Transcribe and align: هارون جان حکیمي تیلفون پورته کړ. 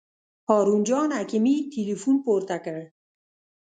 هارون 0.47 0.81
جان 0.87 1.09
حکیمي 1.19 1.55
تیلفون 1.73 2.15
پورته 2.25 2.57
کړ. 2.65 2.77